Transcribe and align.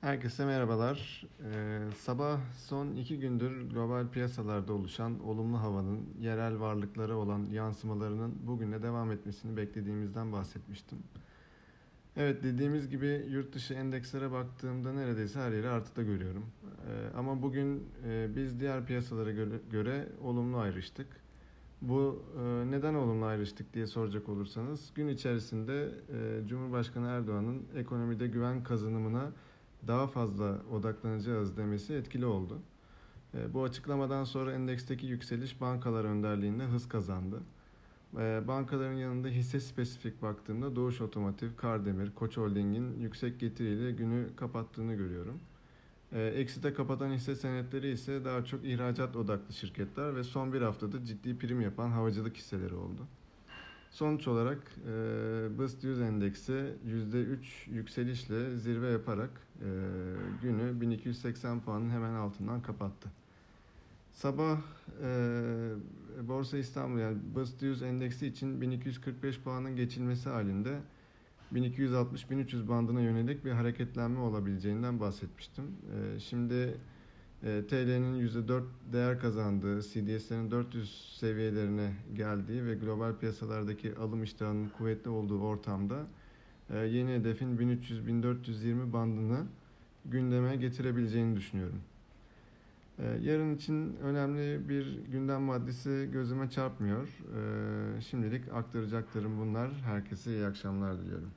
Herkese 0.00 0.44
merhabalar. 0.44 1.24
Ee, 1.44 1.80
sabah 1.96 2.38
son 2.56 2.96
iki 2.96 3.20
gündür 3.20 3.70
global 3.70 4.08
piyasalarda 4.08 4.72
oluşan 4.72 5.24
olumlu 5.24 5.60
havanın 5.60 6.00
yerel 6.20 6.60
varlıklara 6.60 7.16
olan 7.16 7.46
yansımalarının 7.52 8.34
bugüne 8.46 8.82
devam 8.82 9.12
etmesini 9.12 9.56
beklediğimizden 9.56 10.32
bahsetmiştim. 10.32 10.98
Evet 12.16 12.42
dediğimiz 12.42 12.88
gibi 12.88 13.26
yurt 13.30 13.54
dışı 13.54 13.74
endekslere 13.74 14.32
baktığımda 14.32 14.92
neredeyse 14.92 15.40
her 15.40 15.52
yeri 15.52 15.68
artıda 15.68 16.02
görüyorum. 16.02 16.46
Ee, 16.64 17.16
ama 17.16 17.42
bugün 17.42 17.84
e, 18.06 18.28
biz 18.36 18.60
diğer 18.60 18.86
piyasalara 18.86 19.32
göre, 19.32 19.60
göre 19.70 20.08
olumlu 20.22 20.58
ayrıştık. 20.58 21.06
Bu 21.82 22.22
e, 22.40 22.70
neden 22.70 22.94
olumlu 22.94 23.24
ayrıştık 23.24 23.74
diye 23.74 23.86
soracak 23.86 24.28
olursanız 24.28 24.90
gün 24.94 25.08
içerisinde 25.08 25.90
e, 26.12 26.48
Cumhurbaşkanı 26.48 27.08
Erdoğan'ın 27.08 27.62
ekonomide 27.76 28.26
güven 28.26 28.62
kazanımına 28.62 29.32
daha 29.86 30.06
fazla 30.06 30.58
odaklanacağız 30.72 31.56
demesi 31.56 31.94
etkili 31.94 32.26
oldu. 32.26 32.58
E, 33.34 33.54
bu 33.54 33.62
açıklamadan 33.62 34.24
sonra 34.24 34.52
endeksteki 34.52 35.06
yükseliş 35.06 35.60
bankalar 35.60 36.04
önderliğinde 36.04 36.64
hız 36.64 36.88
kazandı. 36.88 37.40
E, 38.16 38.42
bankaların 38.48 38.96
yanında 38.96 39.28
hisse 39.28 39.60
spesifik 39.60 40.22
baktığımda 40.22 40.76
Doğuş 40.76 41.00
Otomotiv, 41.00 41.48
Kardemir, 41.56 42.14
Koç 42.14 42.36
Holding'in 42.36 43.00
yüksek 43.00 43.40
getiriyle 43.40 43.92
günü 43.92 44.36
kapattığını 44.36 44.94
görüyorum. 44.94 45.40
E, 46.12 46.22
ekside 46.22 46.74
kapatan 46.74 47.12
hisse 47.12 47.36
senetleri 47.36 47.90
ise 47.90 48.24
daha 48.24 48.44
çok 48.44 48.64
ihracat 48.64 49.16
odaklı 49.16 49.54
şirketler 49.54 50.16
ve 50.16 50.24
son 50.24 50.52
bir 50.52 50.62
haftada 50.62 51.04
ciddi 51.04 51.38
prim 51.38 51.60
yapan 51.60 51.90
havacılık 51.90 52.36
hisseleri 52.36 52.74
oldu. 52.74 53.06
Sonuç 53.90 54.28
olarak 54.28 54.58
e, 54.86 55.58
BIST 55.58 55.84
100 55.84 56.00
endeksi 56.00 56.74
%3 56.86 57.70
yükselişle 57.70 58.56
zirve 58.56 58.90
yaparak 58.90 59.30
e, 59.60 59.68
günü 60.42 60.80
1280 60.80 61.60
puanın 61.60 61.90
hemen 61.90 62.14
altından 62.14 62.62
kapattı. 62.62 63.08
Sabah 64.12 64.58
e, 65.02 65.08
Borsa 66.28 66.58
İstanbul 66.58 66.98
yani 66.98 67.18
BIST 67.36 67.62
100 67.62 67.82
endeksi 67.82 68.26
için 68.26 68.60
1245 68.60 69.40
puanın 69.40 69.76
geçilmesi 69.76 70.28
halinde 70.28 70.78
1260-1300 71.54 72.68
bandına 72.68 73.00
yönelik 73.00 73.44
bir 73.44 73.50
hareketlenme 73.50 74.20
olabileceğinden 74.20 75.00
bahsetmiştim. 75.00 75.64
E, 75.64 76.20
şimdi 76.20 76.74
e, 77.42 77.66
TL'nin 77.68 78.28
%4 78.28 78.62
değer 78.92 79.20
kazandığı, 79.20 79.82
CDS'lerin 79.82 80.50
400 80.50 81.16
seviyelerine 81.20 81.92
geldiği 82.14 82.66
ve 82.66 82.74
global 82.74 83.14
piyasalardaki 83.14 83.96
alım 83.96 84.22
iştahının 84.22 84.68
kuvvetli 84.68 85.10
olduğu 85.10 85.40
ortamda 85.40 86.06
e, 86.70 86.78
yeni 86.78 87.14
hedefin 87.14 87.58
1300-1420 87.58 88.92
bandını 88.92 89.46
gündeme 90.04 90.56
getirebileceğini 90.56 91.36
düşünüyorum. 91.36 91.80
E, 92.98 93.04
yarın 93.22 93.54
için 93.54 93.96
önemli 93.96 94.68
bir 94.68 94.98
gündem 95.12 95.42
maddesi 95.42 96.08
gözüme 96.12 96.50
çarpmıyor. 96.50 97.08
Şimdilik 98.00 98.52
aktaracaklarım 98.52 99.40
bunlar. 99.40 99.70
Herkese 99.84 100.30
iyi 100.30 100.46
akşamlar 100.46 100.98
diliyorum. 100.98 101.30